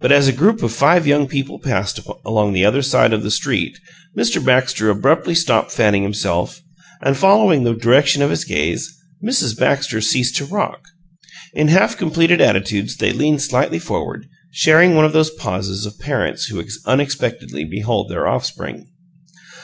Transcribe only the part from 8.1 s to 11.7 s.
of his gaze, Mrs. Baxter ceased to rock. In